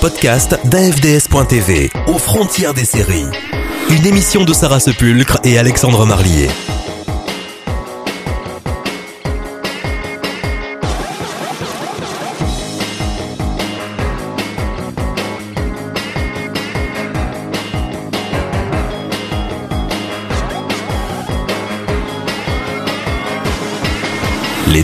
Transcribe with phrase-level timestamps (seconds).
[0.00, 3.26] podcast d'AFDS.tv, aux frontières des séries.
[3.90, 6.48] Une émission de Sarah Sepulcre et Alexandre Marlier.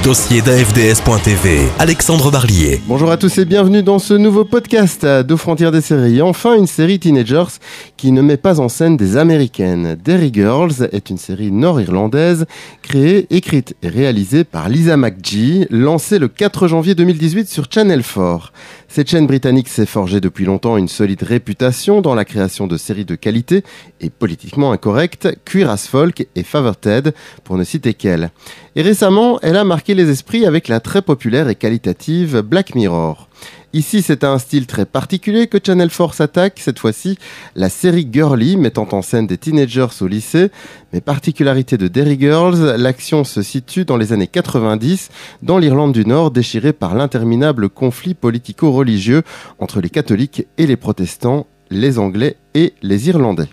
[0.07, 1.67] Les dossiers d'AFDS.tv.
[1.81, 2.81] Alexandre Barlier.
[2.87, 6.23] Bonjour à tous et bienvenue dans ce nouveau podcast de Frontières des séries.
[6.23, 7.59] Enfin, une série Teenagers
[7.97, 9.97] qui ne met pas en scène des américaines.
[9.97, 12.47] Derry Girls est une série nord-irlandaise
[12.83, 18.53] créée, écrite et réalisée par Lisa McGee, lancée le 4 janvier 2018 sur Channel 4.
[18.87, 23.05] Cette chaîne britannique s'est forgée depuis longtemps une solide réputation dans la création de séries
[23.05, 23.65] de qualité
[24.01, 25.27] et politiquement incorrectes,
[25.67, 28.31] as Folk et Favorted, pour ne citer qu'elle.
[28.79, 33.31] Et récemment, elle a marqué les esprits avec la très populaire et qualitative Black Mirror.
[33.73, 37.17] Ici, c'est un style très particulier que Channel 4 s'attaque, cette fois-ci
[37.55, 40.51] la série Girly mettant en scène des teenagers au lycée.
[40.93, 45.09] Mais particularité de Derry Girls, l'action se situe dans les années 90
[45.41, 49.23] dans l'Irlande du Nord déchirée par l'interminable conflit politico-religieux
[49.59, 53.49] entre les catholiques et les protestants, les Anglais et les Irlandais.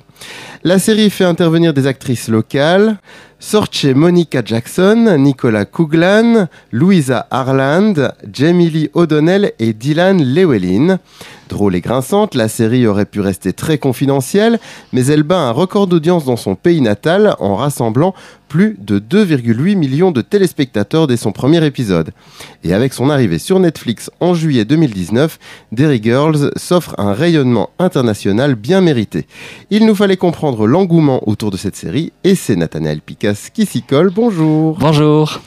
[0.64, 2.98] La série fait intervenir des actrices locales,
[3.40, 11.00] Sorche Monica Jackson, Nicolas Couglan, Louisa Harland, Jamie Lee O'Donnell et Dylan Llewellyn.
[11.50, 14.60] Drôle et grinçante, la série aurait pu rester très confidentielle,
[14.94, 18.16] mais elle bat un record d'audience dans son pays natal en rassemblant
[18.54, 22.12] plus de 2,8 millions de téléspectateurs dès son premier épisode.
[22.64, 25.40] Et avec son arrivée sur Netflix en juillet 2019,
[25.72, 29.26] Derry Girls s'offre un rayonnement international bien mérité.
[29.72, 33.82] Il nous fallait comprendre l'engouement autour de cette série et c'est Nathanaël Picas qui s'y
[33.82, 34.12] colle.
[34.12, 34.78] Bonjour.
[34.78, 35.42] Bonjour.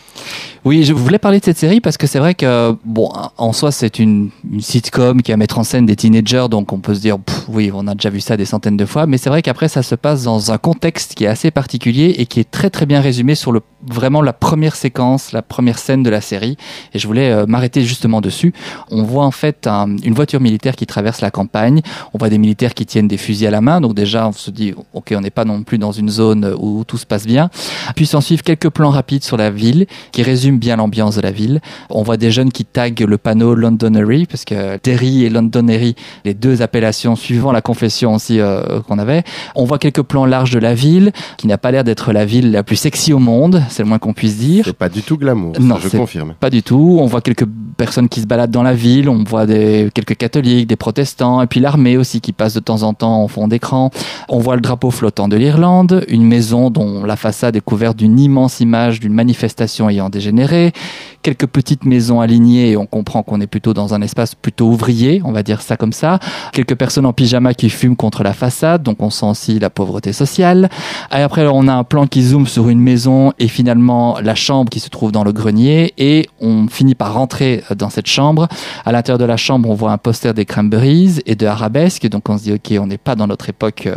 [0.67, 3.71] Oui, je voulais parler de cette série parce que c'est vrai que, bon, en soi,
[3.71, 7.19] c'est une, sitcom qui va mettre en scène des teenagers, donc on peut se dire,
[7.47, 9.85] oui, on a déjà vu ça des centaines de fois, mais c'est vrai qu'après, ça
[9.85, 12.96] se passe dans un contexte qui est assez particulier et qui est très très bien
[13.01, 16.57] résumé sur le, vraiment la première séquence, la première scène de la série.
[16.95, 18.53] Et je voulais euh, m'arrêter justement dessus.
[18.91, 21.81] On voit en fait un, une voiture militaire qui traverse la campagne.
[22.15, 23.81] On voit des militaires qui tiennent des fusils à la main.
[23.81, 26.85] Donc déjà, on se dit, ok, on n'est pas non plus dans une zone où
[26.85, 27.51] tout se passe bien.
[27.95, 31.31] Puis s'en suivent quelques plans rapides sur la ville qui résument bien l'ambiance de la
[31.31, 31.61] ville.
[31.91, 36.35] On voit des jeunes qui taguent le panneau Londonary parce que Derry et Londonary, les
[36.35, 39.25] deux appellations suivant la confession aussi euh, qu'on avait.
[39.55, 42.51] On voit quelques plans larges de la ville qui n'a pas l'air d'être la ville
[42.53, 44.65] la plus sexy au monde, c'est le moins qu'on puisse dire.
[44.65, 46.35] C'est pas du tout glamour, non, je confirme.
[46.39, 46.99] Pas du tout.
[47.01, 47.45] On voit quelques
[47.77, 51.49] personnes qui se baladent dans la ville, on voit des, quelques catholiques, des protestants, et
[51.49, 53.91] puis l'armée aussi qui passe de temps en temps en fond d'écran.
[54.29, 58.21] On voit le drapeau flottant de l'Irlande, une maison dont la façade est couverte d'une
[58.21, 60.73] immense image d'une manifestation ayant dégénéré,
[61.23, 65.23] quelques petites maisons alignées et on comprend qu'on est plutôt dans un espace plutôt ouvrier,
[65.25, 66.21] on va dire ça comme ça.
[66.53, 70.13] Quelques personnes en pyjama qui fument contre la façade, donc on sent aussi la pauvreté
[70.13, 70.71] sociale.
[71.11, 74.71] Et après, on a un plan qui zoome sur une maison et finalement la chambre
[74.71, 78.49] qui se trouve dans le grenier et on finit par rentrer dans cette chambre.
[78.85, 82.29] À l'intérieur de la chambre, on voit un poster des Cranberries et de Arabesque, donc
[82.29, 83.89] on se dit ok, on n'est pas dans notre époque,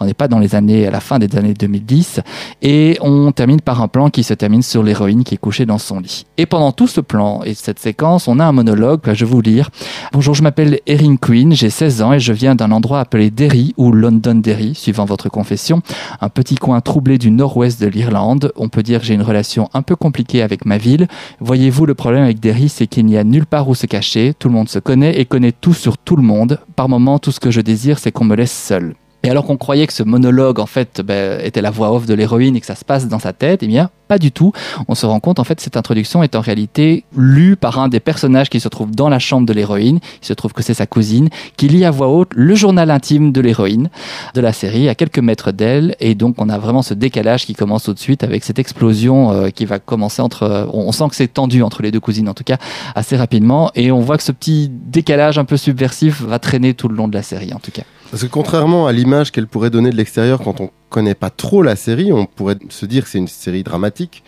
[0.00, 2.20] on n'est pas dans les années à la fin des années 2010
[2.62, 5.78] et on termine par un plan qui se termine sur l'héroïne qui est couchée dans
[5.78, 6.26] son lit.
[6.36, 9.40] Et pendant tout ce plan et cette séquence, on a un monologue, je vais vous
[9.40, 9.70] lire.
[10.12, 13.74] Bonjour, je m'appelle Erin Quinn, j'ai 16 ans et je viens d'un endroit appelé Derry
[13.76, 15.82] ou Londonderry, suivant votre confession,
[16.20, 18.21] un petit coin troublé du nord-ouest de l'Irlande.
[18.22, 21.08] On peut dire que j'ai une relation un peu compliquée avec ma ville.
[21.40, 24.48] Voyez-vous, le problème avec Derry, c'est qu'il n'y a nulle part où se cacher, tout
[24.48, 26.60] le monde se connaît et connaît tout sur tout le monde.
[26.76, 28.94] Par moment, tout ce que je désire, c'est qu'on me laisse seul.
[29.24, 32.14] Et alors qu'on croyait que ce monologue, en fait, ben, était la voix off de
[32.14, 34.52] l'héroïne et que ça se passe dans sa tête, eh bien, pas du tout.
[34.88, 38.00] On se rend compte, en fait, cette introduction est en réalité lue par un des
[38.00, 40.00] personnages qui se trouve dans la chambre de l'héroïne.
[40.22, 43.32] Il se trouve que c'est sa cousine, qui lit à voix haute le journal intime
[43.32, 43.90] de l'héroïne
[44.34, 45.94] de la série, à quelques mètres d'elle.
[46.00, 49.30] Et donc, on a vraiment ce décalage qui commence tout de suite avec cette explosion
[49.30, 50.42] euh, qui va commencer entre...
[50.42, 52.58] Euh, on sent que c'est tendu entre les deux cousines, en tout cas,
[52.96, 53.70] assez rapidement.
[53.76, 57.06] Et on voit que ce petit décalage un peu subversif va traîner tout le long
[57.08, 57.84] de la série, en tout cas.
[58.12, 61.62] Parce que contrairement à l'image qu'elle pourrait donner de l'extérieur quand on connaît pas trop
[61.62, 64.22] la série, on pourrait se dire que c'est une série dramatique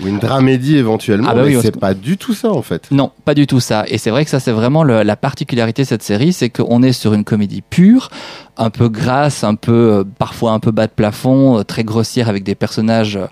[0.00, 2.62] ou une dramédie éventuellement, Ah bah mais oui, c'est on- pas du tout ça en
[2.62, 2.86] fait.
[2.92, 3.82] Non, pas du tout ça.
[3.88, 6.84] Et c'est vrai que ça, c'est vraiment le- la particularité de cette série, c'est qu'on
[6.84, 8.08] est sur une comédie pure,
[8.56, 12.28] un peu grasse, un peu, euh, parfois un peu bas de plafond, euh, très grossière
[12.28, 13.26] avec des personnages euh,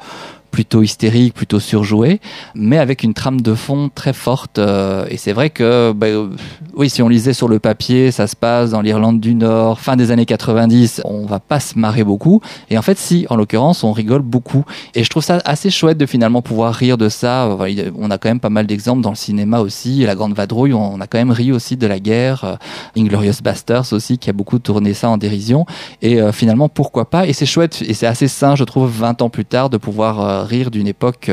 [0.56, 2.18] plutôt hystérique, plutôt surjoué,
[2.54, 4.58] mais avec une trame de fond très forte.
[4.58, 6.30] euh, et c'est vrai que, bah, euh,
[6.74, 9.96] oui, si on lisait sur le papier, ça se passe dans l'Irlande du Nord, fin
[9.96, 12.40] des années 90, on va pas se marrer beaucoup.
[12.70, 14.64] Et en fait, si, en l'occurrence, on rigole beaucoup.
[14.94, 17.54] Et je trouve ça assez chouette de finalement pouvoir rire de ça.
[17.68, 20.04] Il- On a quand même pas mal d'exemples dans le cinéma aussi.
[20.06, 22.44] La Grande Vadrouille, on a quand même ri aussi de la guerre.
[22.44, 22.56] Euh,
[22.96, 25.66] Inglorious Basterds aussi, qui a beaucoup tourné ça en dérision.
[26.00, 29.20] Et euh, finalement, pourquoi pas Et c'est chouette et c'est assez sain, je trouve, 20
[29.20, 31.30] ans plus tard, de pouvoir euh, rire d'une époque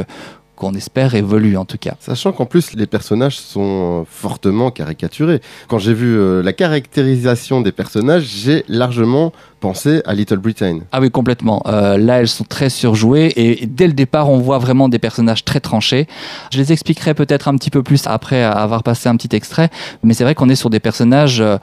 [0.64, 1.96] qu'on espère évolue en tout cas.
[2.00, 5.42] Sachant qu'en plus, les personnages sont euh, fortement caricaturés.
[5.68, 10.80] Quand j'ai vu euh, la caractérisation des personnages, j'ai largement pensé à Little Britain.
[10.92, 11.64] Ah oui, complètement.
[11.68, 15.46] Euh, là, elles sont très surjouées et dès le départ, on voit vraiment des personnages
[15.46, 16.06] très tranchés.
[16.52, 19.70] Je les expliquerai peut-être un petit peu plus après avoir passé un petit extrait,
[20.04, 21.58] mais c'est vrai qu'on est sur des personnages euh,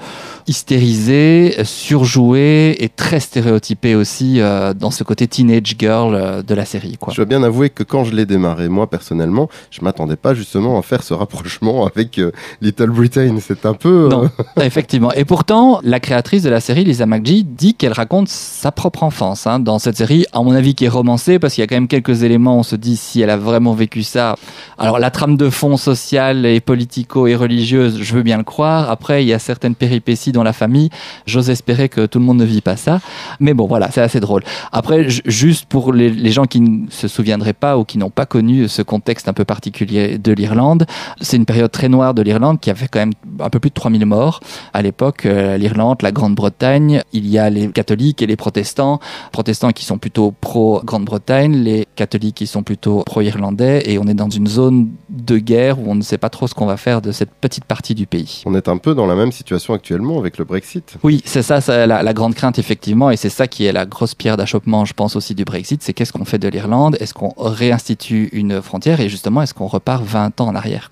[0.47, 4.41] hystérisés, surjoués et très stéréotypés aussi
[4.77, 6.97] dans ce côté teenage girl de la série.
[6.99, 7.13] Quoi.
[7.13, 10.79] Je dois bien avouer que quand je l'ai démarré, moi personnellement, je m'attendais pas justement
[10.79, 13.37] à faire ce rapprochement avec euh, Little Britain.
[13.41, 14.07] C'est un peu.
[14.07, 14.31] euh, Non,
[14.63, 15.13] effectivement.
[15.13, 19.47] Et pourtant, la créatrice de la série, Lisa McGee, dit qu'elle raconte sa propre enfance
[19.47, 21.77] hein, dans cette série, à mon avis, qui est romancée, parce qu'il y a quand
[21.77, 24.37] même quelques éléments, on se dit si elle a vraiment vécu ça.
[24.79, 28.91] Alors, la trame de fond sociale et politico et religieuse, je veux bien le croire.
[28.91, 30.91] Après, il y a certaines péripéties dans la famille.
[31.27, 33.01] J'ose espérer que tout le monde ne vit pas ça.
[33.39, 34.43] Mais bon, voilà, c'est assez drôle.
[34.73, 38.11] Après, ju- juste pour les, les gens qui ne se souviendraient pas ou qui n'ont
[38.11, 40.87] pas connu ce contexte un peu particulier de l'Irlande,
[41.21, 43.71] c'est une période très noire de l'Irlande qui a fait quand même un peu plus
[43.71, 44.41] de 3000 morts.
[44.73, 49.01] À l'époque, euh, l'Irlande, la Grande-Bretagne, il y a les catholiques et les protestants.
[49.33, 53.83] Protestants qui sont plutôt pro-Grande-Bretagne, les catholiques qui sont plutôt pro-irlandais.
[53.87, 56.55] Et on est dans une zone de guerre où on ne sait pas trop ce
[56.55, 58.43] qu'on va faire de cette petite partie du pays.
[58.47, 60.95] On est un peu dans la même situation actuellement avec le Brexit.
[61.03, 63.87] Oui, c'est ça, ça, la, la grande crainte effectivement, et c'est ça qui est la
[63.87, 66.97] grosse pierre d'achoppement, je pense aussi du Brexit, c'est qu'est-ce qu'on fait de l'Irlande?
[67.01, 70.91] Est-ce qu'on réinstitue une frontière et justement est-ce qu'on repart 20 ans en arrière?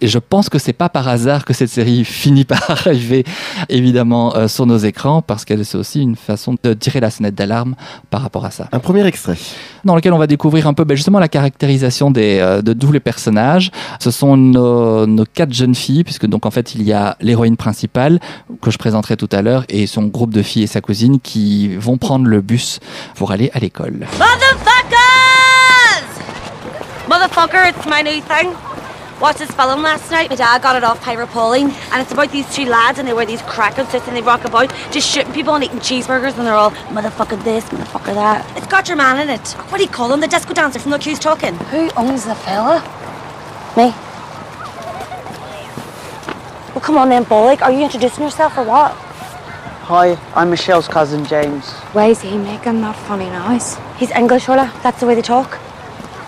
[0.00, 3.24] Et je pense que c'est pas par hasard que cette série finit par arriver
[3.68, 7.34] évidemment euh, sur nos écrans parce que c'est aussi une façon de tirer la sonnette
[7.34, 7.74] d'alarme
[8.10, 9.36] par rapport à ça Un premier extrait.
[9.84, 12.92] dans lequel on va découvrir un peu ben, justement la caractérisation des, euh, de tous
[12.92, 13.70] les personnages.
[14.00, 17.56] Ce sont nos, nos quatre jeunes filles, puisque donc en fait il y a l'héroïne
[17.56, 18.20] principale
[18.62, 21.76] que je présenterai tout à l'heure et son groupe de filles et sa cousine qui
[21.76, 22.80] vont prendre le bus
[23.14, 24.06] pour aller à l'école.
[27.08, 28.54] Motherfucker, it's my new thing.
[29.18, 30.28] Watched this film last night.
[30.28, 33.14] My dad got it off Pyro Pauline, and it's about these two lads, and they
[33.14, 36.46] wear these crack outfits and they rock about, just shooting people and eating cheeseburgers, and
[36.46, 38.44] they're all motherfucker this, motherfucker that.
[38.58, 39.48] It's got your man in it.
[39.70, 40.20] What do you call him?
[40.20, 41.54] The disco dancer from the Q's Talking.
[41.72, 42.82] Who owns the fella?
[43.74, 43.94] Me.
[46.74, 47.62] Well, come on then, Bollock.
[47.62, 48.92] Are you introducing yourself or what?
[48.92, 51.70] Hi, I'm Michelle's cousin James.
[51.94, 53.78] Why is he making that funny noise?
[53.96, 54.70] He's English, Ola.
[54.82, 55.58] That's the way they talk.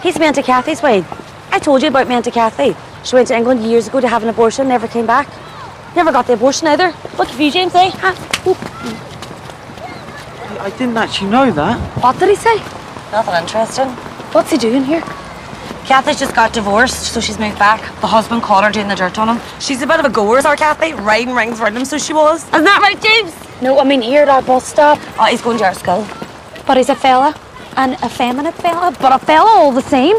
[0.03, 1.05] He's me Auntie Kathy's way.
[1.51, 2.75] I told you about me Auntie Kathy.
[3.05, 5.29] She went to England years ago to have an abortion, never came back.
[5.95, 6.95] Never got the abortion either.
[7.19, 7.91] Look at you, James, eh?
[7.93, 8.15] Huh?
[8.49, 8.57] Oop.
[10.61, 11.79] I didn't actually know that.
[12.03, 12.57] What did he say?
[13.13, 13.89] Nothing interesting.
[14.33, 15.03] What's he doing here?
[15.85, 17.81] Kathy's just got divorced, so she's moved back.
[18.01, 19.43] The husband caught her doing the dirt on him.
[19.61, 20.95] She's a bit of a goer, is our Kathy.
[20.95, 22.47] Riding rings round him, so she was.
[22.49, 23.35] Isn't that right, James?
[23.61, 24.99] No, I mean here at our bus stop.
[25.19, 26.07] Oh, he's going to our school.
[26.67, 27.35] But he's a fella.
[27.77, 30.17] An effeminate fella, but a fella all the same.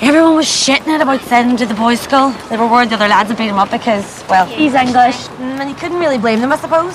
[0.00, 2.32] Everyone was shitting it about sending him to the boys' school.
[2.50, 5.16] They were worried the other lads would beat him up because, well, He's English.
[5.40, 6.94] Mm, And you couldn't really blame them, I suppose.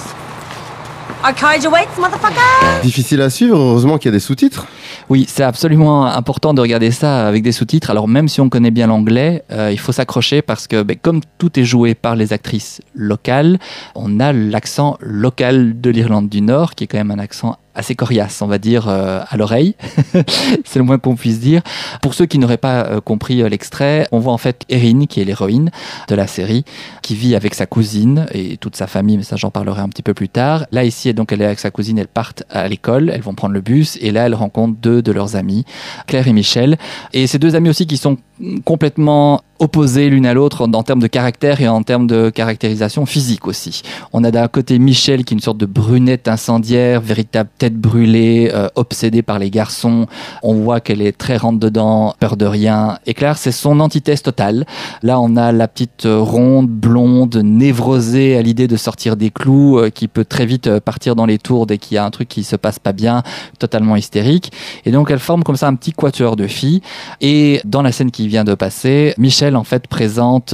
[2.82, 4.68] Difficile à suivre, heureusement qu'il y a des sous-titres.
[5.10, 7.90] Oui, c'est absolument important de regarder ça avec des sous-titres.
[7.90, 11.20] Alors même si on connaît bien l'anglais, euh, il faut s'accrocher parce que ben, comme
[11.38, 13.60] tout est joué par les actrices locales,
[13.96, 17.96] on a l'accent local de l'Irlande du Nord, qui est quand même un accent assez
[17.96, 19.76] coriace, on va dire, euh, à l'oreille.
[20.66, 21.62] c'est le moins qu'on puisse dire.
[22.02, 25.22] Pour ceux qui n'auraient pas euh, compris euh, l'extrait, on voit en fait Erin, qui
[25.22, 25.72] est l'héroïne
[26.08, 26.66] de la série,
[27.02, 30.04] qui vit avec sa cousine et toute sa famille, mais ça j'en parlerai un petit
[30.04, 30.66] peu plus tard.
[30.72, 33.54] Là ici, donc elle est avec sa cousine, elles partent à l'école, elles vont prendre
[33.54, 35.66] le bus et là elles rencontrent deux de leurs amis,
[36.06, 36.78] Claire et Michel.
[37.14, 38.18] Et ces deux amis aussi qui sont
[38.66, 43.48] complètement opposés l'une à l'autre en termes de caractère et en termes de caractérisation physique
[43.48, 43.82] aussi.
[44.14, 48.52] On a d'un côté Michel qui est une sorte de brunette incendiaire, véritable tête brûlée,
[48.54, 50.08] euh, obsédée par les garçons.
[50.44, 53.00] On voit qu'elle est très rentre dedans, peur de rien.
[53.06, 54.66] Et Claire, c'est son antithèse totale.
[55.04, 59.80] Là, on a la petite euh, ronde, blonde, névrosée à l'idée de sortir des clous,
[59.80, 62.28] euh, qui peut très vite partir dans les tours dès qu'il y a un truc
[62.28, 63.24] qui se passe pas bien,
[63.60, 64.52] totalement hystérique.
[64.86, 66.82] Et donc, elle forme comme ça un petit quatuor de filles.
[67.22, 70.54] Et dans la scène qui vient de passer, Michel en fait présente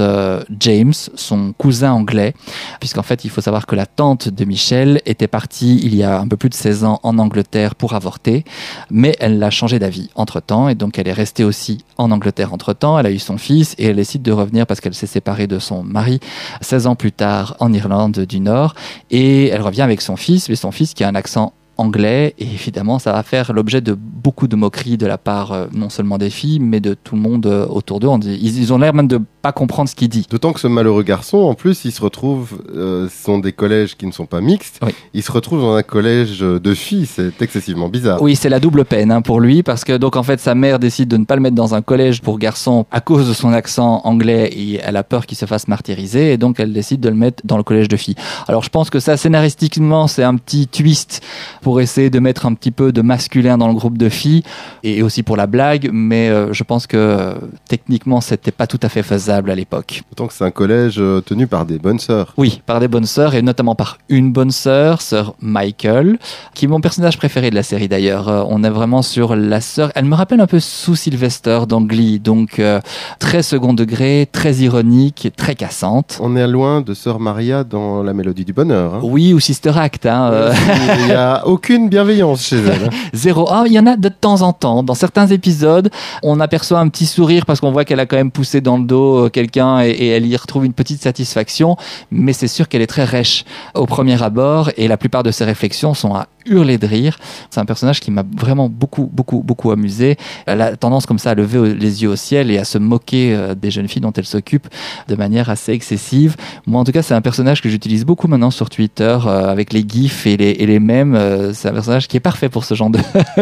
[0.60, 2.34] James, son cousin anglais,
[2.80, 6.20] puisqu'en fait il faut savoir que la tante de Michel était partie il y a
[6.20, 8.44] un peu plus de 16 ans en Angleterre pour avorter,
[8.90, 12.98] mais elle a changé d'avis entre-temps, et donc elle est restée aussi en Angleterre entre-temps,
[12.98, 15.58] elle a eu son fils, et elle décide de revenir parce qu'elle s'est séparée de
[15.58, 16.20] son mari
[16.60, 18.74] 16 ans plus tard en Irlande du Nord,
[19.10, 22.34] et elle revient avec son fils, mais son fils qui a un accent anglais.
[22.38, 25.90] Et évidemment ça va faire l'objet de beaucoup de moqueries de la part euh, non
[25.90, 28.08] seulement des filles mais de tout le monde euh, autour d'eux.
[28.24, 30.26] Ils, ils ont l'air même de pas comprendre ce qu'il dit.
[30.28, 33.96] D'autant que ce malheureux garçon, en plus, il se retrouve, euh, ce sont des collèges
[33.96, 34.92] qui ne sont pas mixtes, Oui.
[35.14, 38.20] il se retrouve dans un collège de filles, c'est excessivement bizarre.
[38.20, 40.80] Oui, c'est la double peine hein, pour lui parce que donc en fait sa mère
[40.80, 43.52] décide de ne pas le mettre dans un collège pour garçons à cause de son
[43.52, 47.08] accent anglais et elle a peur qu'il se fasse martyriser et donc elle décide de
[47.08, 48.16] le mettre dans le collège de filles.
[48.48, 51.22] Alors je pense que ça scénaristiquement c'est un petit twist
[51.62, 54.42] pour essayer de mettre un petit peu de masculin dans le groupe de filles
[54.82, 57.34] et aussi pour la blague, mais euh, je pense que euh,
[57.68, 60.02] techniquement c'était pas tout à fait faisable à l'époque.
[60.10, 62.32] D'autant que c'est un collège euh, tenu par des bonnes sœurs.
[62.36, 66.18] Oui, par des bonnes sœurs et notamment par une bonne sœur, sœur Michael,
[66.54, 68.28] qui est mon personnage préféré de la série d'ailleurs.
[68.28, 69.90] Euh, on est vraiment sur la sœur.
[69.94, 72.80] Elle me rappelle un peu Sue Sylvester dans Glee, donc euh,
[73.18, 76.18] très second degré, très ironique, très cassante.
[76.20, 78.94] On est loin de Sœur Maria dans La Mélodie du Bonheur.
[78.96, 79.00] hein.
[79.02, 80.06] Oui, ou Sister Act.
[80.06, 80.54] Hein, euh,
[81.00, 82.86] Il n'y a aucune bienveillance chez elle.
[82.86, 82.90] hein.
[83.12, 83.46] Zéro.
[83.50, 84.82] Ah, il y en a de temps en temps.
[84.82, 85.90] Dans certains épisodes,
[86.22, 88.84] on aperçoit un petit sourire parce qu'on voit qu'elle a quand même poussé dans le
[88.84, 91.76] dos quelqu'un et, et elle y retrouve une petite satisfaction.
[92.10, 95.44] Mais c'est sûr qu'elle est très rêche au premier abord et la plupart de ses
[95.44, 97.18] réflexions sont à hurler de rire.
[97.50, 100.16] C'est un personnage qui m'a vraiment beaucoup, beaucoup, beaucoup amusé.
[100.46, 103.34] Elle a tendance comme ça à lever les yeux au ciel et à se moquer
[103.34, 104.68] euh, des jeunes filles dont elle s'occupe
[105.08, 106.36] de manière assez excessive.
[106.66, 109.72] Moi, en tout cas, c'est un personnage que j'utilise beaucoup maintenant sur Twitter euh, avec
[109.72, 111.14] les gifs et les, et les mèmes.
[111.14, 113.00] Euh, c'est un personnage qui est parfait pour ce genre de,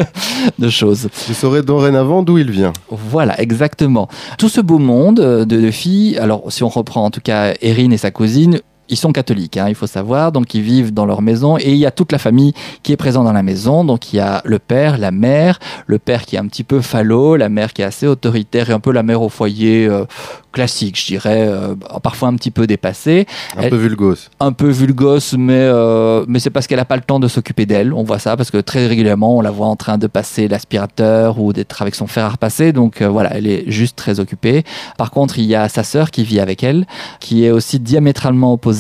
[0.59, 1.09] de choses.
[1.29, 2.73] Je saurai dorénavant d'où il vient.
[2.89, 4.09] Voilà, exactement.
[4.39, 7.91] Tout ce beau monde de, de filles, alors si on reprend en tout cas Erin
[7.91, 11.23] et sa cousine, ils sont catholiques, hein, il faut savoir, donc ils vivent dans leur
[11.23, 13.85] maison et il y a toute la famille qui est présente dans la maison.
[13.85, 16.81] Donc il y a le père, la mère, le père qui est un petit peu
[16.81, 20.05] falot, la mère qui est assez autoritaire et un peu la mère au foyer euh,
[20.53, 23.27] classique, je dirais, euh, parfois un petit peu dépassée
[23.57, 24.31] Un Elle- peu vulgose.
[24.39, 27.67] un peu vulgose, mais, euh, mais c'est parce qu'elle n'a pas le temps de s'occuper
[27.67, 27.93] d'elle.
[27.93, 31.41] On voit ça parce que très régulièrement, on la voit en train de passer l'aspirateur
[31.41, 32.73] ou d'être avec son fer à repasser.
[32.73, 34.63] Donc euh, voilà, elle est juste très occupée.
[34.99, 36.87] Par contre, il y a sa sœur qui vit avec elle,
[37.21, 38.74] qui est aussi diamétralement opposée,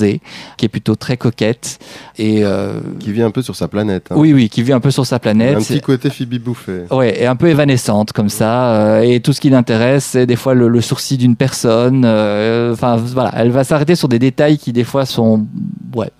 [0.56, 1.78] qui est plutôt très coquette.
[2.18, 4.06] Et euh, Qui vit un peu sur sa planète.
[4.10, 4.14] hein.
[4.16, 5.58] oui, oui, qui vit un peu sur sa Un planète.
[5.58, 6.84] petit côté Phoebe Bouffet.
[6.90, 8.74] Ouais, et un peu évanescente comme ça.
[8.74, 12.04] euh, et tout ce qui l'intéresse, c'est des fois le, le sourcil d'une personne.
[12.04, 15.46] euh, Enfin, voilà, elle va s'arrêter sur des détails qui des fois sont
[15.94, 16.10] ouais,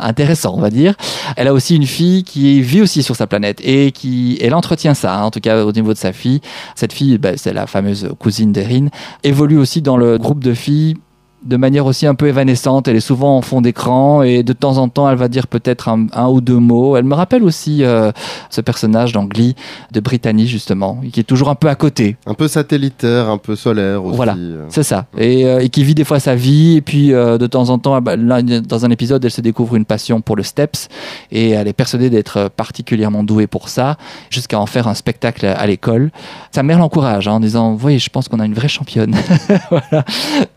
[0.00, 0.94] intéressants, on va dire.
[1.36, 4.94] Elle a aussi une fille qui vit aussi sur sa planète et qui, elle entretient
[4.94, 6.40] ça, hein, en tout cas au niveau de sa fille.
[6.74, 8.88] Cette fille, bah, c'est la fameuse cousine d'Erin,
[9.24, 10.96] évolue aussi dans le groupe de filles
[11.42, 12.88] de manière aussi un peu évanescente.
[12.88, 15.88] Elle est souvent en fond d'écran et de temps en temps, elle va dire peut-être
[15.88, 16.96] un, un ou deux mots.
[16.96, 18.12] Elle me rappelle aussi euh,
[18.50, 19.56] ce personnage dans Glee
[19.92, 22.16] de Brittany justement, qui est toujours un peu à côté.
[22.26, 24.16] Un peu satellitaire, un peu solaire aussi.
[24.16, 24.36] Voilà.
[24.68, 25.06] C'est ça.
[25.16, 26.76] Et, euh, et qui vit des fois sa vie.
[26.76, 29.76] Et puis euh, de temps en temps, ah bah, dans un épisode, elle se découvre
[29.76, 30.88] une passion pour le steps
[31.32, 33.96] et elle est persuadée d'être particulièrement douée pour ça,
[34.28, 36.10] jusqu'à en faire un spectacle à l'école.
[36.52, 39.14] Sa mère l'encourage hein, en disant "Oui, je pense qu'on a une vraie championne."
[39.70, 40.04] voilà.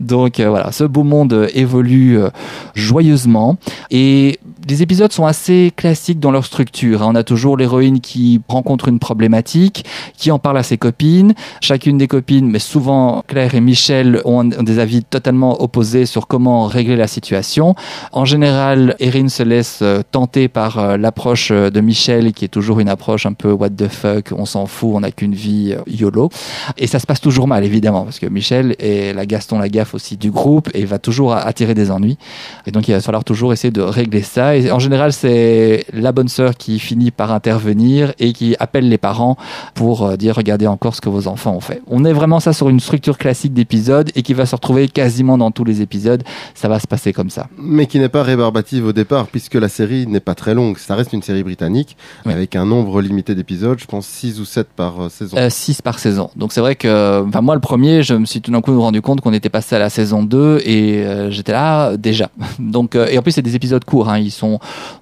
[0.00, 2.30] Donc voilà, ce beau monde évolue euh,
[2.74, 3.56] joyeusement.
[3.90, 7.02] Et les épisodes sont assez classiques dans leur structure.
[7.02, 7.10] hein.
[7.10, 9.84] On a toujours l'héroïne qui rencontre une problématique,
[10.16, 11.34] qui en parle à ses copines.
[11.60, 16.66] Chacune des copines, mais souvent Claire et Michel, ont des avis totalement opposés sur comment
[16.66, 17.74] régler la situation.
[18.12, 22.48] En général, Erin se laisse euh, tenter par euh, l'approche euh, de Michel, qui est
[22.48, 25.74] toujours une approche un peu what the fuck, on s'en fout, on n'a qu'une vie
[25.86, 26.30] YOLO.
[26.78, 30.16] Et ça se passe toujours mal, évidemment, parce que Michel est la Gaston Lagaffe aussi
[30.16, 32.18] du groupe et va toujours attirer des ennuis.
[32.66, 34.53] Et donc, il va falloir toujours essayer de régler ça.
[34.54, 38.98] Et en général, c'est la bonne sœur qui finit par intervenir et qui appelle les
[38.98, 39.36] parents
[39.74, 41.82] pour euh, dire regardez encore ce que vos enfants ont fait.
[41.86, 45.38] On est vraiment ça sur une structure classique d'épisode et qui va se retrouver quasiment
[45.38, 46.22] dans tous les épisodes.
[46.54, 47.48] Ça va se passer comme ça.
[47.58, 50.78] Mais qui n'est pas rébarbative au départ, puisque la série n'est pas très longue.
[50.78, 51.96] Ça reste une série britannique,
[52.26, 52.32] Oui.
[52.32, 55.36] avec un nombre limité d'épisodes, je pense 6 ou 7 par euh, saison.
[55.48, 56.30] 6 par saison.
[56.36, 59.20] Donc c'est vrai que moi le premier, je me suis tout d'un coup rendu compte
[59.20, 62.30] qu'on était passé à la saison 2 et euh, j'étais là euh, déjà.
[62.58, 64.18] Donc euh, et en plus c'est des épisodes courts, hein.
[64.18, 64.43] ils sont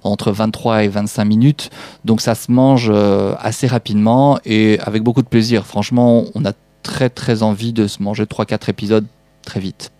[0.03, 1.69] entre 23 et 25 minutes,
[2.05, 5.65] donc ça se mange euh, assez rapidement et avec beaucoup de plaisir.
[5.65, 9.05] Franchement, on a très très envie de se manger 3-4 épisodes
[9.43, 9.92] très vite.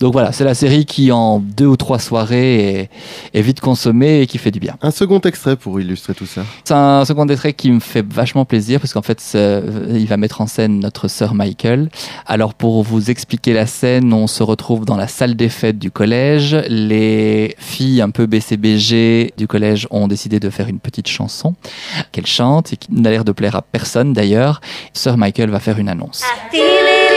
[0.00, 2.90] Donc voilà, c'est la série qui en deux ou trois soirées est,
[3.34, 4.76] est vite consommée et qui fait du bien.
[4.82, 6.42] Un second extrait pour illustrer tout ça.
[6.64, 10.40] C'est un second extrait qui me fait vachement plaisir parce qu'en fait, il va mettre
[10.40, 11.90] en scène notre sœur Michael.
[12.26, 15.90] Alors pour vous expliquer la scène, on se retrouve dans la salle des fêtes du
[15.90, 16.56] collège.
[16.68, 21.54] Les filles un peu BCBG du collège ont décidé de faire une petite chanson
[22.12, 24.60] qu'elle chante et qui n'a l'air de plaire à personne d'ailleurs.
[24.92, 26.22] Sœur Michael va faire une annonce.
[26.52, 27.11] I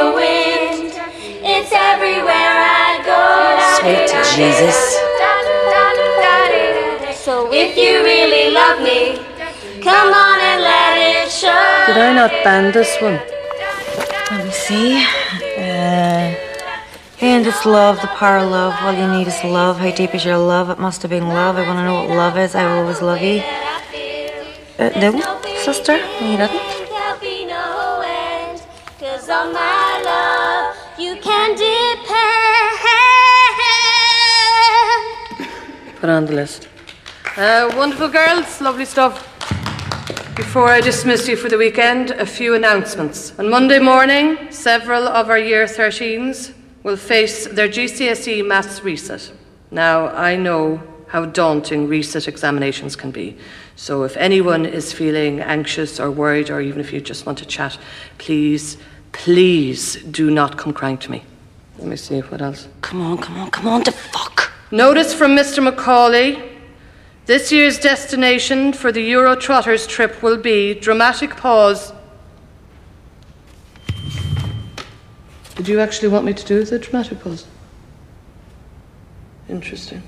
[0.00, 0.92] the wind,
[1.44, 2.54] it's everywhere
[2.84, 3.22] I go.
[3.78, 4.78] Sweet Jesus.
[7.26, 9.00] So if you really love me,
[9.82, 11.84] come on and let it show.
[11.86, 13.20] Did I not ban this one?
[14.30, 15.04] Let me see.
[15.58, 16.34] Uh,
[17.20, 18.74] and it's love, the power of love.
[18.80, 19.78] All you need is love.
[19.78, 20.70] How deep is your love?
[20.70, 21.56] It must have been love.
[21.58, 22.54] I want to know what love is.
[22.54, 23.42] I will always love you.
[24.78, 25.10] Uh, no,
[25.58, 25.96] sister?
[26.24, 26.52] You didn't?
[26.88, 28.62] There'll be no end,
[28.98, 29.69] 'cause on my
[36.02, 36.66] On the list.
[37.36, 39.22] Uh, wonderful girls, lovely stuff.
[40.34, 43.38] Before I dismiss you for the weekend, a few announcements.
[43.38, 46.54] On Monday morning, several of our Year 13s
[46.84, 49.30] will face their GCSE Maths reset.
[49.70, 53.36] Now, I know how daunting reset examinations can be.
[53.76, 57.44] So, if anyone is feeling anxious or worried, or even if you just want to
[57.44, 57.76] chat,
[58.16, 58.78] please,
[59.12, 61.24] please do not come crying to me.
[61.78, 62.68] Let me see what else.
[62.80, 64.49] Come on, come on, come on, the fuck.
[64.70, 65.62] Notice from Mr.
[65.62, 66.50] Macaulay
[67.26, 71.92] this year's destination for the Euro Trotters trip will be dramatic pause.
[75.54, 77.46] Did you actually want me to do the dramatic pause?
[79.48, 80.02] Interesting.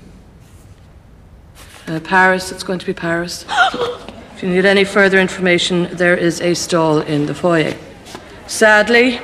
[1.87, 3.45] Uh, Paris, it's going to be Paris.
[4.35, 7.75] if you need any further information, there is a stall in the foyer.
[8.47, 9.19] Sadly,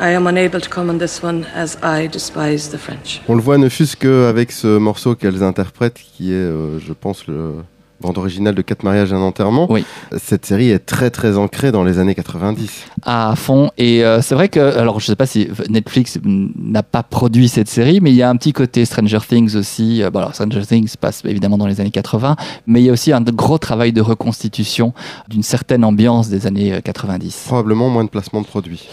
[0.00, 3.20] I am unable to come on this one as I despise the French.
[3.28, 7.26] On le voit ne fût-ce qu'avec ce morceau qu'elles interprètent, qui est, euh, je pense,
[7.26, 7.54] le
[8.00, 9.70] bande originale de Quatre mariages et un enterrement.
[9.70, 9.84] Oui.
[10.18, 12.86] Cette série est très très ancrée dans les années 90.
[13.04, 13.70] à fond.
[13.78, 17.68] Et euh, c'est vrai que, alors je sais pas si Netflix n'a pas produit cette
[17.68, 20.02] série, mais il y a un petit côté Stranger Things aussi.
[20.02, 22.34] Euh, Bon, alors Stranger Things passe évidemment dans les années 80,
[22.66, 24.92] mais il y a aussi un gros travail de reconstitution
[25.28, 27.44] d'une certaine ambiance des années euh, 90.
[27.46, 28.88] Probablement moins de placement de produits.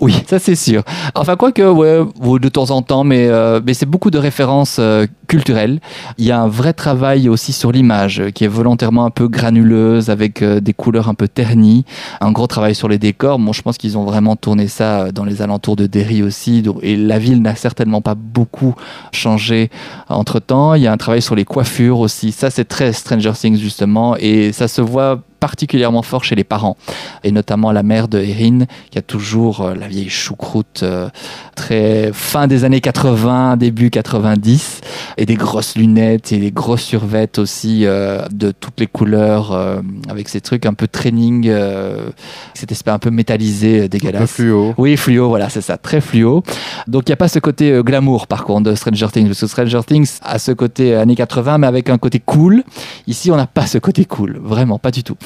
[0.00, 0.82] Oui, ça c'est sûr.
[1.14, 2.00] Enfin, quoique, ouais,
[2.40, 5.80] de temps en temps, mais, euh, mais c'est beaucoup de références euh, culturelles.
[6.18, 9.28] Il y a un vrai travail aussi sur l'image, euh, qui est volontairement un peu
[9.28, 11.84] granuleuse, avec des couleurs un peu ternies.
[12.20, 13.38] Un gros travail sur les décors.
[13.38, 16.64] Bon, je pense qu'ils ont vraiment tourné ça dans les alentours de Derry aussi.
[16.82, 18.74] Et la ville n'a certainement pas beaucoup
[19.12, 19.70] changé
[20.08, 20.74] entre temps.
[20.74, 22.32] Il y a un travail sur les coiffures aussi.
[22.32, 24.16] Ça, c'est très Stranger Things, justement.
[24.18, 26.78] Et ça se voit particulièrement fort chez les parents
[27.22, 31.10] et notamment la mère de Erin qui a toujours euh, la vieille choucroute euh,
[31.54, 34.80] très fin des années 80 début 90
[35.18, 39.52] et des grosses lunettes et des grosses survêtes aussi euh, de toutes les couleurs
[40.08, 41.52] avec ces trucs un peu training
[42.54, 44.74] cet aspect un peu métallisé euh, Le dégueulasse fluo.
[44.78, 46.42] oui, fluo, voilà, c'est ça, très fluo.
[46.86, 49.46] Donc il n'y a pas ce côté glamour par contre de Stranger Things, parce que
[49.46, 52.62] Stranger Things a ce côté années 80, mais avec un côté cool.
[53.06, 55.16] Ici, on n'a pas ce côté cool, vraiment, pas du tout.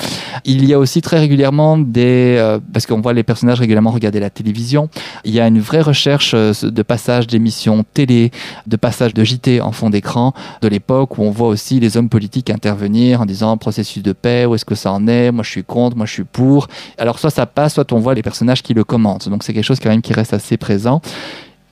[0.44, 2.36] Il y a aussi très régulièrement des...
[2.38, 4.88] euh, parce qu'on voit les personnages régulièrement regarder la télévision,
[5.24, 8.30] il y a une vraie recherche euh, de passage d'émissions télé,
[8.66, 12.08] de passage de JT en fond d'écran de l'époque où on voit aussi les hommes
[12.08, 15.50] politiques intervenir en disant processus de paix, où est-ce que ça en est, moi je
[15.50, 16.68] suis contre, moi je suis pour.
[16.98, 19.28] Alors soit ça passe, soit on voit les personnages qui le commentent.
[19.28, 21.00] Donc c'est quelque chose quand même qui reste assez présent.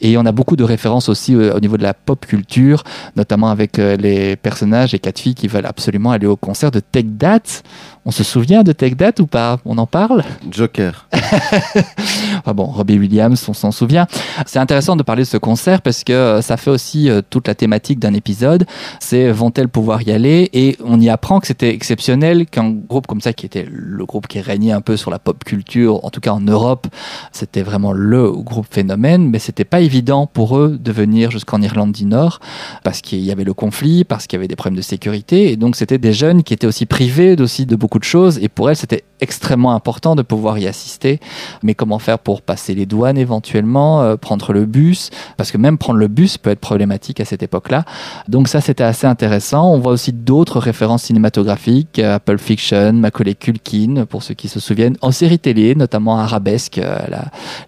[0.01, 2.85] Et on a beaucoup de références aussi euh, au niveau de la pop culture,
[3.17, 6.81] notamment avec euh, les personnages et quatre filles qui veulent absolument aller au concert de
[6.81, 7.63] Take That.
[8.05, 9.59] On se souvient de Take That ou pas?
[9.65, 10.23] On en parle?
[10.51, 11.09] Joker.
[11.13, 14.07] Enfin bon, Robbie Williams, on s'en souvient.
[14.47, 17.55] C'est intéressant de parler de ce concert parce que euh, ça fait aussi toute la
[17.55, 18.67] thématique d'un épisode.
[19.01, 20.51] C'est vont-elles pouvoir y aller?
[20.53, 24.29] Et on y apprend que c'était exceptionnel qu'un groupe comme ça, qui était le groupe
[24.29, 26.87] qui régnait un peu sur la pop culture, en tout cas en Europe,
[27.33, 31.93] c'était vraiment le groupe phénomène, mais c'était pas évident pour eux de venir jusqu'en Irlande
[31.93, 32.41] du Nord
[32.85, 35.51] parce qu'il y avait le conflit, parce qu'il y avait des problèmes de sécurité.
[35.51, 38.39] Et donc, c'était des jeunes qui étaient aussi privés aussi de beaucoup de choses.
[38.43, 41.21] Et pour elles, c'était extrêmement important de pouvoir y assister.
[41.63, 45.11] Mais comment faire pour passer les douanes éventuellement, euh, prendre le bus?
[45.37, 47.85] Parce que même prendre le bus peut être problématique à cette époque-là.
[48.29, 49.73] Donc ça, c'était assez intéressant.
[49.73, 54.61] On voit aussi d'autres références cinématographiques, euh, Pulp Fiction, Macaulay Culkin, pour ceux qui se
[54.61, 56.79] souviennent, en série télé, notamment Arabesque.
[56.79, 56.99] euh,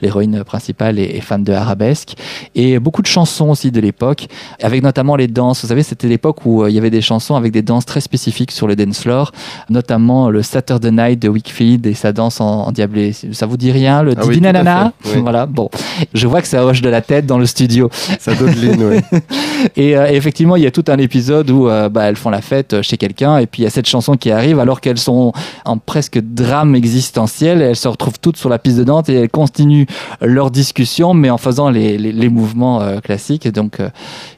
[0.02, 2.07] L'héroïne principale est, est fan de Arabesque.
[2.54, 4.26] Et beaucoup de chansons aussi de l'époque,
[4.62, 5.62] avec notamment les danses.
[5.62, 8.00] Vous savez, c'était l'époque où euh, il y avait des chansons avec des danses très
[8.00, 9.32] spécifiques sur le dance floor,
[9.70, 13.12] notamment le Saturday Night de Wickfield et sa danse en, en diablé.
[13.12, 15.20] Ça vous dit rien, le Ah oui, Nanana oui.
[15.20, 15.70] Voilà, bon.
[16.14, 17.90] Je vois que ça hoche de la tête dans le studio.
[18.18, 19.18] Ça dodeline, oui.
[19.76, 22.40] Et euh, effectivement, il y a tout un épisode où euh, bah, elles font la
[22.40, 25.32] fête chez quelqu'un et puis il y a cette chanson qui arrive alors qu'elles sont
[25.64, 29.14] en presque drame existentiel et elles se retrouvent toutes sur la piste de danse et
[29.14, 29.86] elles continuent
[30.20, 33.46] leur discussion mais en faisant les, les, les mouvements euh, classiques.
[33.46, 33.90] Et donc, euh,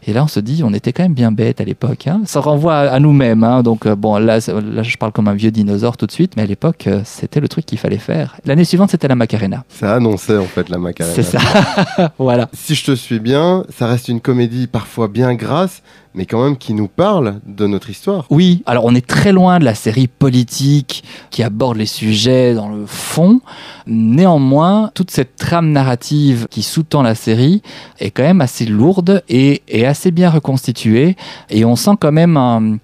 [0.07, 2.07] et là, on se dit, on était quand même bien bêtes à l'époque.
[2.07, 2.23] Hein.
[2.25, 3.45] Ça renvoie à, à nous-mêmes.
[3.45, 3.63] Hein.
[3.63, 6.43] Donc, euh, bon, là, là, je parle comme un vieux dinosaure tout de suite, mais
[6.43, 8.37] à l'époque, c'était le truc qu'il fallait faire.
[8.45, 9.65] L'année suivante, c'était la Macarena.
[9.69, 11.15] Ça annonçait en fait la Macarena.
[11.15, 11.39] C'est ça.
[12.19, 12.49] voilà.
[12.53, 15.83] Si je te suis bien, ça reste une comédie parfois bien grasse,
[16.15, 18.27] mais quand même qui nous parle de notre histoire.
[18.31, 22.69] Oui, alors on est très loin de la série politique qui aborde les sujets dans
[22.69, 23.41] le fond.
[23.87, 27.63] Néanmoins, toute cette trame narrative qui sous-tend la série
[27.99, 31.17] est quand même assez lourde et, et assez bien reconstituée.
[31.51, 32.79] Et on sent quand même un-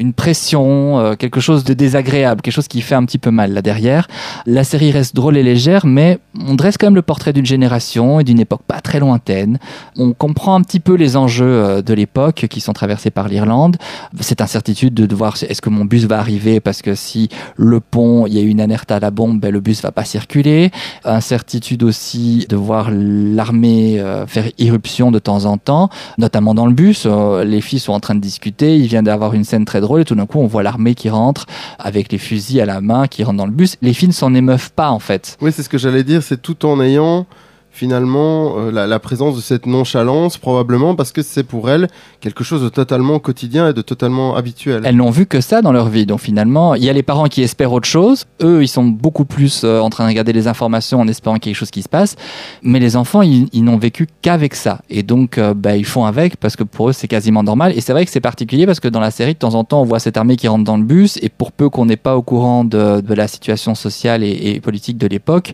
[0.00, 3.52] une pression, euh, quelque chose de désagréable, quelque chose qui fait un petit peu mal
[3.52, 4.08] là derrière.
[4.46, 8.18] La série reste drôle et légère, mais on dresse quand même le portrait d'une génération
[8.18, 9.58] et d'une époque pas très lointaine.
[9.96, 13.76] On comprend un petit peu les enjeux euh, de l'époque qui sont traversés par l'Irlande.
[14.20, 18.26] Cette incertitude de devoir, est-ce que mon bus va arriver parce que si le pont,
[18.26, 20.70] il y a une alerte à la bombe, ben, le bus va pas circuler.
[21.04, 26.72] Incertitude aussi de voir l'armée euh, faire irruption de temps en temps, notamment dans le
[26.72, 27.06] bus.
[27.44, 30.04] Les filles sont en train de discuter, il vient d'avoir une scène très drôle et
[30.04, 31.46] tout d'un coup on voit l'armée qui rentre
[31.78, 33.76] avec les fusils à la main, qui rentre dans le bus.
[33.82, 35.36] Les filles ne s'en émeuvent pas en fait.
[35.40, 37.26] Oui, c'est ce que j'allais dire, c'est tout en ayant
[37.70, 41.88] finalement euh, la, présence de cette nonchalance, probablement parce que c'est pour elles
[42.20, 44.82] quelque chose de totalement quotidien et de totalement habituel.
[44.84, 46.04] Elles n'ont vu que ça dans leur vie.
[46.04, 48.26] Donc finalement, il y a les parents qui espèrent autre chose.
[48.42, 51.50] Eux, ils sont beaucoup plus euh, en train de regarder les informations en espérant qu'il
[51.50, 52.16] y quelque chose qui se passe.
[52.62, 54.80] Mais les enfants, ils, n'ont vécu qu'avec ça.
[54.90, 57.72] Et donc, euh, bah, ils font avec parce que pour eux, c'est quasiment normal.
[57.76, 59.80] Et c'est vrai que c'est particulier parce que dans la série, de temps en temps,
[59.80, 61.18] on voit cette armée qui rentre dans le bus.
[61.22, 65.06] Et pour peu qu'on n'est pas au courant de, la situation sociale et politique de
[65.06, 65.52] l'époque,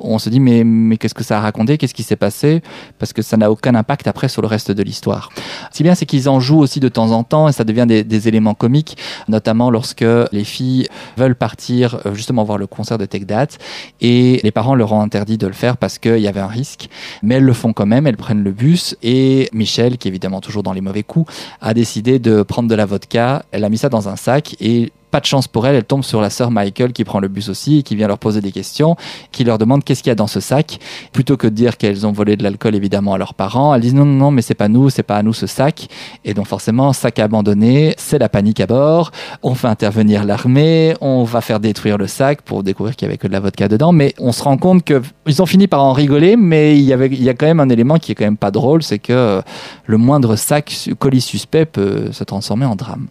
[0.00, 2.62] on se dit mais, mais qu'est-ce que ça a raconté, qu'est-ce qui s'est passé,
[2.98, 5.30] parce que ça n'a aucun impact après sur le reste de l'histoire.
[5.70, 8.04] Si bien c'est qu'ils en jouent aussi de temps en temps et ça devient des,
[8.04, 8.96] des éléments comiques,
[9.28, 13.48] notamment lorsque les filles veulent partir euh, justement voir le concert de Take That
[14.00, 16.88] et les parents leur ont interdit de le faire parce qu'il y avait un risque,
[17.22, 20.40] mais elles le font quand même, elles prennent le bus et Michel, qui est évidemment
[20.40, 23.78] toujours dans les mauvais coups, a décidé de prendre de la vodka, elle a mis
[23.78, 26.50] ça dans un sac et pas de chance pour elle, elle tombe sur la sœur
[26.50, 28.96] Michael qui prend le bus aussi qui vient leur poser des questions,
[29.32, 30.78] qui leur demande qu'est-ce qu'il y a dans ce sac.
[31.10, 33.94] Plutôt que de dire qu'elles ont volé de l'alcool évidemment à leurs parents, elles disent
[33.94, 35.88] non, non, non, mais c'est pas nous, c'est pas à nous ce sac.
[36.26, 39.10] Et donc forcément, sac abandonné, c'est la panique à bord.
[39.42, 43.16] On fait intervenir l'armée, on va faire détruire le sac pour découvrir qu'il y avait
[43.16, 43.92] que de la vodka dedans.
[43.92, 46.92] Mais on se rend compte que ils ont fini par en rigoler, mais il y
[46.92, 48.98] avait, il y a quand même un élément qui est quand même pas drôle, c'est
[48.98, 49.40] que
[49.86, 53.06] le moindre sac colis suspect peut se transformer en drame.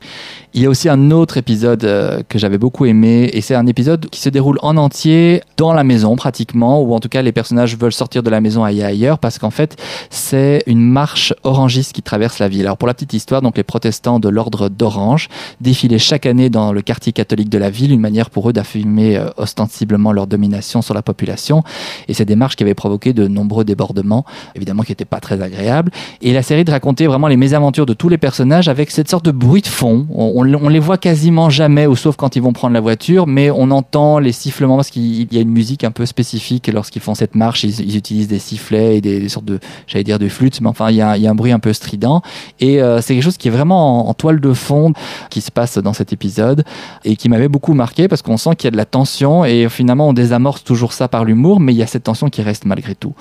[0.53, 3.67] Il y a aussi un autre épisode euh, que j'avais beaucoup aimé, et c'est un
[3.67, 7.31] épisode qui se déroule en entier dans la maison pratiquement, ou en tout cas les
[7.31, 9.75] personnages veulent sortir de la maison ailleurs, parce qu'en fait
[10.09, 12.61] c'est une marche orangiste qui traverse la ville.
[12.65, 15.27] Alors pour la petite histoire, donc les protestants de l'ordre d'Orange
[15.61, 19.17] défilaient chaque année dans le quartier catholique de la ville, une manière pour eux d'affirmer
[19.17, 21.63] euh, ostensiblement leur domination sur la population,
[22.07, 25.41] et c'est des marches qui avaient provoqué de nombreux débordements, évidemment qui n'étaient pas très
[25.41, 25.91] agréables.
[26.21, 29.25] Et la série de raconter vraiment les mésaventures de tous les personnages avec cette sorte
[29.25, 30.05] de bruit de fond.
[30.13, 33.27] On, on- on les voit quasiment jamais, ou sauf quand ils vont prendre la voiture,
[33.27, 37.01] mais on entend les sifflements parce qu'il y a une musique un peu spécifique lorsqu'ils
[37.01, 37.63] font cette marche.
[37.63, 40.97] Ils, utilisent des sifflets et des, sortes de, j'allais dire de flûtes, mais enfin il
[40.97, 42.21] y a, il y a un bruit un peu strident.
[42.59, 44.93] Et euh, c'est quelque chose qui est vraiment en, en toile de fond
[45.29, 46.63] qui se passe dans cet épisode
[47.03, 49.67] et qui m'avait beaucoup marqué parce qu'on sent qu'il y a de la tension et
[49.69, 52.65] finalement on désamorce toujours ça par l'humour, mais il y a cette tension qui reste
[52.65, 53.13] malgré tout.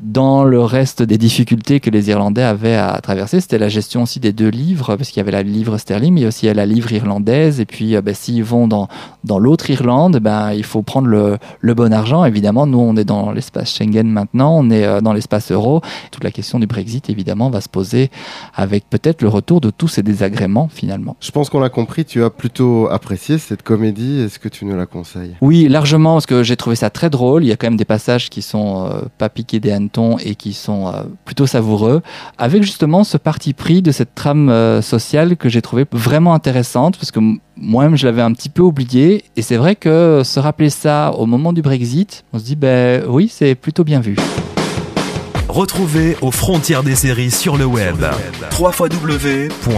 [0.00, 4.20] Dans le reste des difficultés que les Irlandais avaient à traverser, c'était la gestion aussi
[4.20, 7.60] des deux livres, parce qu'il y avait la livre sterling, mais aussi la livre irlandaise,
[7.60, 8.88] et puis euh, ben, s'ils vont dans,
[9.24, 12.24] dans l'autre Irlande, ben, il faut prendre le, le bon argent.
[12.24, 15.80] Évidemment, nous, on est dans l'espace Schengen maintenant, on est euh, dans l'espace euro.
[16.10, 18.10] Toute la question du Brexit, évidemment, va se poser
[18.54, 21.16] avec peut-être le retour de tous ces désagréments, finalement.
[21.20, 24.20] Je pense qu'on l'a compris, tu as plutôt apprécié cette comédie.
[24.20, 25.36] Est-ce que tu nous la conseilles?
[25.40, 27.44] Oui, largement, parce que j'ai trouvé ça très drôle.
[27.44, 30.34] Il y a quand même des passages qui sont euh, pas piqués des hannetons et
[30.34, 32.02] qui sont euh, plutôt savoureux,
[32.38, 36.96] avec justement ce parti pris de cette trame euh, sociale que j'ai trouvé vraiment intéressante,
[36.96, 37.38] parce que m-
[37.96, 39.24] je l'avais un petit peu oublié.
[39.36, 43.04] Et c'est vrai que se rappeler ça au moment du Brexit, on se dit, ben
[43.08, 44.16] oui, c'est plutôt bien vu.
[45.48, 48.04] Retrouvez aux frontières des séries sur le web.
[48.58, 49.72] www.afds.tv